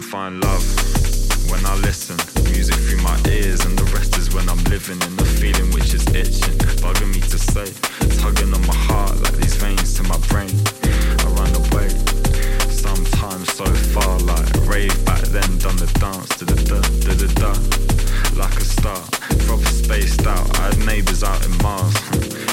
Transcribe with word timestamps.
and 0.00 0.10
find 0.10 0.42
love 0.44 0.64
when 1.50 1.64
I 1.66 1.74
listen. 1.76 2.16
Music 2.52 2.74
through 2.74 3.02
my 3.02 3.18
ears, 3.28 3.60
and 3.66 3.78
the 3.78 3.84
rest 3.96 4.16
is 4.16 4.32
when 4.34 4.48
I'm 4.48 4.62
living 4.64 5.00
in 5.02 5.16
the 5.16 5.24
feeling 5.24 5.70
which 5.72 5.92
is 5.92 6.06
itching, 6.14 6.56
bugging 6.80 7.12
me 7.12 7.20
to 7.20 7.38
say. 7.38 7.68
Tugging 8.22 8.52
on 8.54 8.64
my 8.66 8.78
heart 8.88 9.20
like 9.20 9.36
these 9.36 9.56
veins 9.56 9.94
to 9.94 10.02
my 10.04 10.16
brain. 10.32 10.52
I 11.20 11.26
run 11.36 11.52
away, 11.64 11.88
sometimes 12.70 13.52
so 13.52 13.66
far, 13.92 14.18
like 14.20 14.48
rave 14.64 14.96
back 15.04 15.22
then, 15.34 15.50
done 15.58 15.76
the 15.76 15.90
dance, 16.00 16.28
to 16.38 16.44
the 16.44 16.56
da 16.70 16.80
da 17.04 17.12
da 17.20 17.28
da, 17.40 17.52
like 18.40 18.56
a 18.56 18.64
star, 18.64 19.02
proper 19.44 19.72
spaced 19.84 20.26
out. 20.26 20.46
I 20.60 20.70
had 20.70 20.78
neighbors 20.86 21.22
out 21.22 21.44
in 21.44 21.52
Mars, 21.60 21.94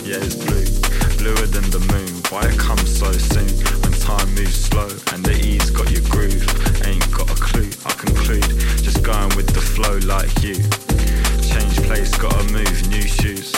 yeah, 0.04 0.20
it's 0.20 0.36
blue, 0.36 0.68
bluer 1.20 1.48
than 1.48 1.70
the 1.72 1.84
moon. 1.94 2.12
Why 2.30 2.50
it 2.50 2.60
comes 2.60 2.90
so 2.92 3.12
soon 3.12 3.48
when 3.84 3.94
time 4.00 4.28
moves 4.36 4.68
slow 4.68 4.90
and 5.14 5.24
the 5.24 5.36
ease 5.48 5.70
got 5.70 5.90
your 5.92 6.04
like 10.28 10.44
you. 10.44 10.56
Change 11.42 11.78
place, 11.84 12.16
gotta 12.18 12.52
move, 12.52 12.90
new 12.90 13.02
shoes. 13.02 13.57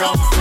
rough 0.00 0.39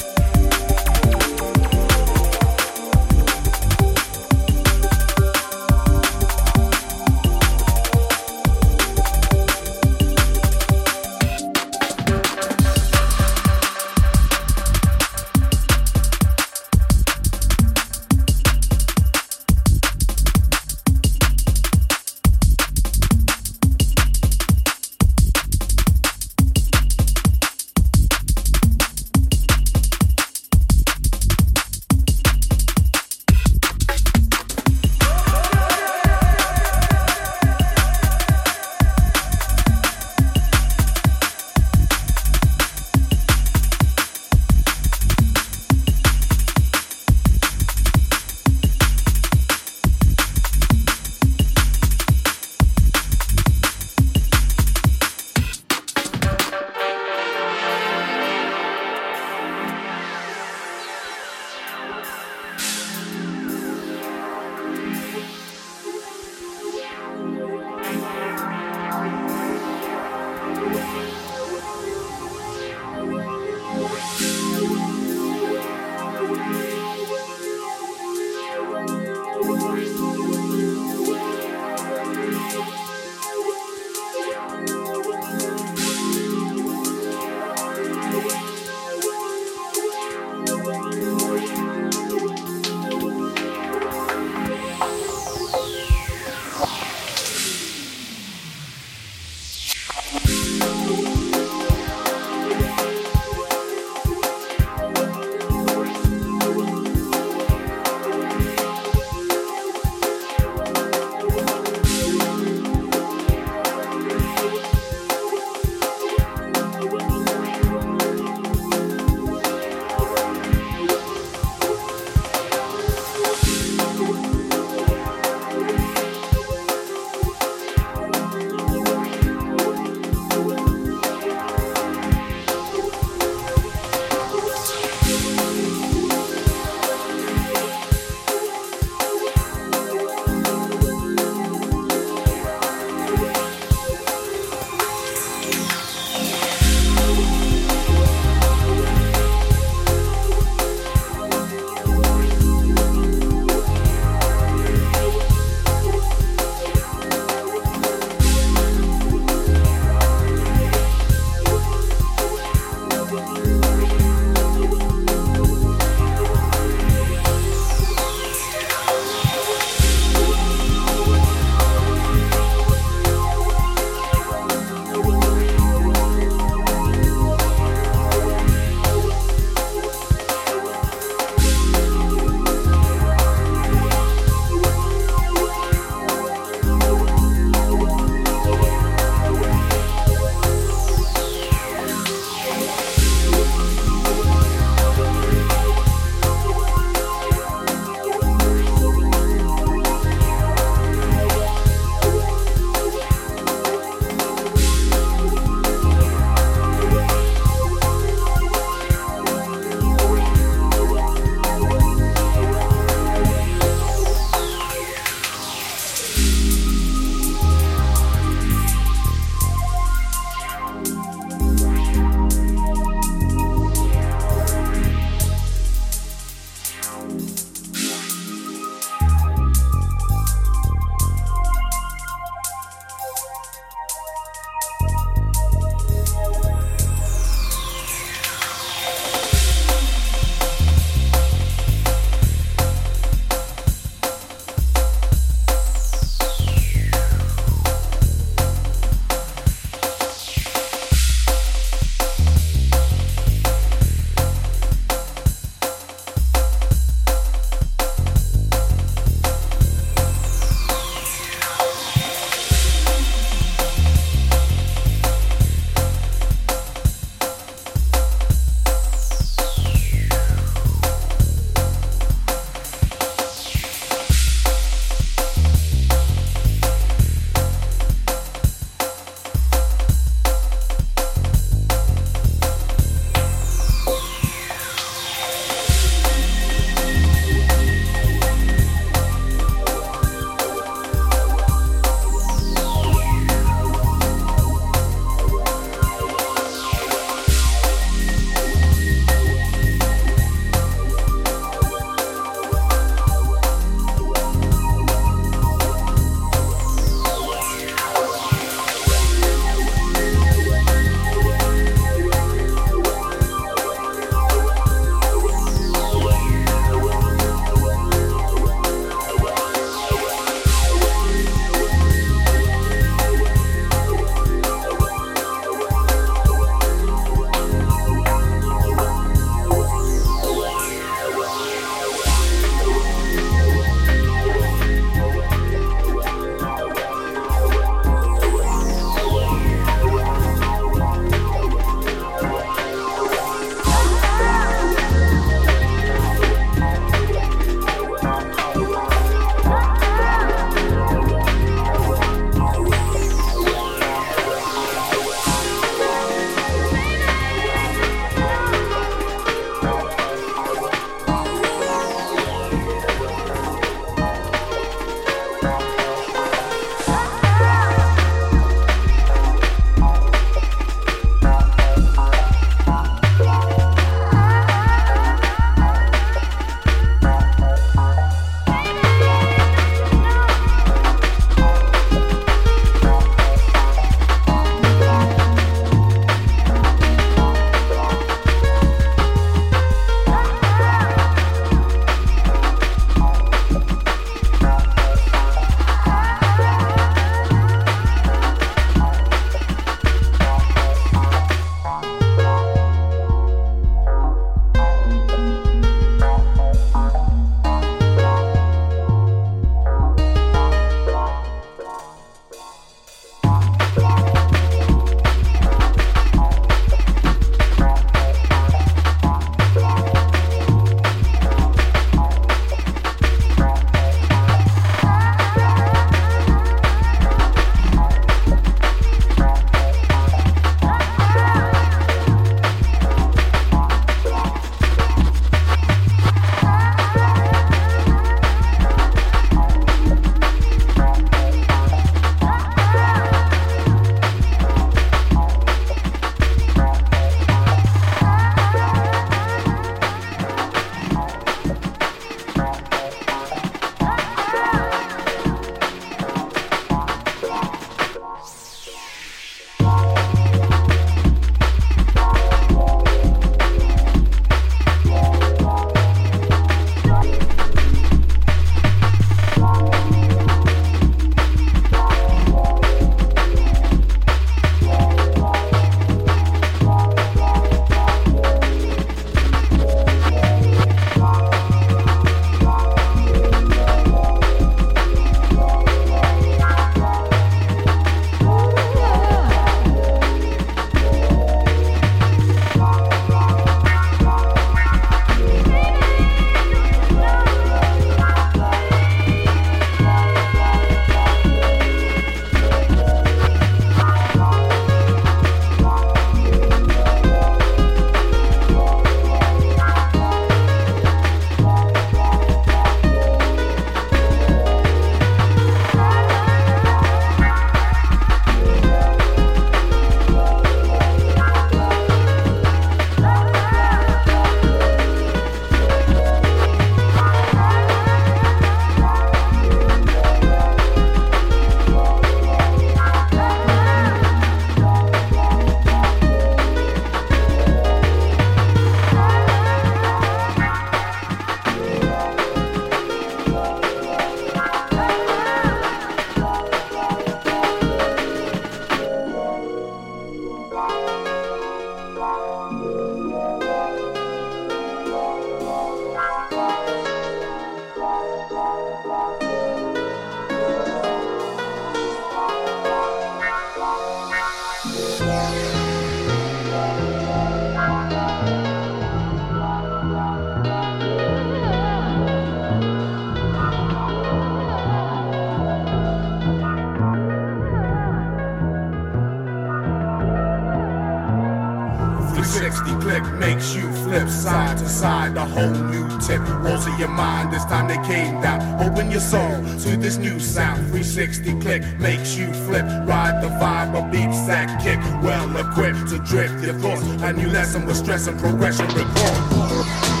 came 587.85 588.21
down. 588.21 588.41
Open 588.61 588.91
your 588.91 589.01
soul 589.01 589.37
to 589.59 589.77
this 589.77 589.97
new 589.97 590.19
sound. 590.19 590.59
360 590.67 591.39
click 591.39 591.63
makes 591.79 592.15
you 592.15 592.31
flip. 592.45 592.65
Ride 592.85 593.21
the 593.21 593.29
vibe, 593.41 593.77
a 593.77 593.91
beat 593.91 594.13
sack 594.13 594.61
kick. 594.61 594.79
Well 595.03 595.29
equipped 595.37 595.89
to 595.89 595.99
drift 595.99 596.43
your 596.43 596.55
thoughts. 596.55 596.83
A 597.03 597.13
new 597.13 597.29
lesson 597.29 597.65
with 597.65 597.77
stress 597.77 598.07
and 598.07 598.19
progression 598.19 598.67
report. 598.67 600.00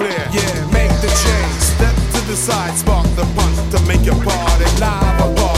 Yeah, 0.00 0.70
make 0.72 0.92
the 1.00 1.08
change. 1.08 1.60
Step 1.60 1.94
to 1.94 2.26
the 2.28 2.36
side, 2.36 2.76
spark 2.78 3.06
the 3.16 3.26
punch 3.34 3.70
to 3.72 3.80
make 3.88 4.04
your 4.06 4.14
party 4.22 4.64
live. 4.80 5.57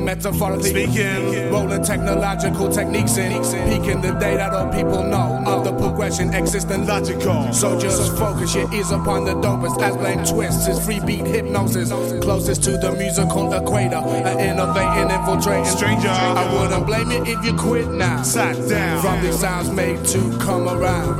Metaphorically 0.00 0.70
speaking. 0.70 1.50
Rolling 1.50 1.84
technological 1.84 2.68
techniques 2.68 3.16
in, 3.16 3.32
peaking 3.68 4.00
the 4.00 4.12
day 4.20 4.36
that 4.36 4.52
all 4.52 4.70
people 4.72 5.02
know 5.02 5.42
of 5.46 5.64
the 5.64 5.72
progression 5.72 6.32
existing 6.34 6.86
logical. 6.86 7.52
So 7.52 7.78
just 7.78 8.16
focus 8.16 8.54
your 8.54 8.72
ears 8.74 8.90
upon 8.90 9.24
the 9.24 9.34
dopest 9.34 9.80
as 9.82 9.96
blame 9.96 10.24
twists. 10.24 10.66
It's 10.68 10.84
free 10.84 11.00
beat 11.00 11.26
hypnosis, 11.26 11.90
closest 12.22 12.62
to 12.64 12.72
the 12.78 12.92
musical 12.92 13.52
equator. 13.52 13.96
An 13.96 14.40
innovating, 14.40 15.10
infiltrating 15.10 15.64
stranger. 15.64 16.08
I 16.08 16.52
wouldn't 16.52 16.86
blame 16.86 17.10
you 17.10 17.22
if 17.24 17.44
you 17.44 17.54
quit 17.54 17.88
now. 17.88 18.22
Sat 18.22 18.56
down 18.68 19.02
from 19.02 19.22
these 19.22 19.38
sounds 19.38 19.70
made 19.70 20.04
to 20.06 20.38
come 20.38 20.68
around. 20.68 21.12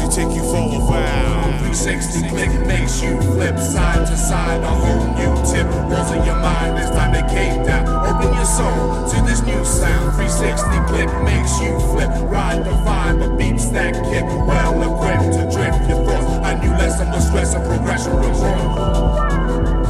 We 0.00 0.08
take 0.08 0.34
you 0.34 0.42
for 0.42 0.56
a 0.56 0.80
while. 0.88 1.52
360 1.60 2.28
click 2.30 2.50
makes 2.66 3.02
you 3.02 3.20
flip 3.20 3.58
side 3.58 4.06
to 4.06 4.16
side. 4.16 4.62
A 4.62 4.66
whole 4.66 5.06
new 5.14 5.34
tip. 5.44 5.66
Walls 5.90 6.10
of 6.10 6.24
your 6.24 6.36
mind, 6.36 6.78
this 6.78 6.88
time 6.90 7.12
they 7.12 7.26
came 7.32 7.64
down. 7.64 7.84
Open 7.86 8.32
your 8.32 8.44
soul 8.44 9.08
to 9.10 9.16
this 9.28 9.42
new 9.42 9.64
sound. 9.64 10.14
360 10.16 10.64
click 10.88 11.10
makes 11.24 11.60
you 11.60 11.78
flip. 11.92 12.10
Ride 12.30 12.64
the 12.64 12.72
vibe, 12.84 13.20
the 13.20 13.28
beat 13.36 13.60
that 13.72 13.94
kick. 14.08 14.24
Well 14.48 14.80
equipped 14.80 15.36
to 15.36 15.42
drift 15.52 15.88
your 15.88 16.04
thoughts. 16.04 16.48
A 16.48 16.58
new 16.58 16.72
lesson 16.72 17.10
with 17.10 17.22
stress 17.22 17.54
and 17.54 17.64
progression. 17.64 18.16
Report 18.16 19.81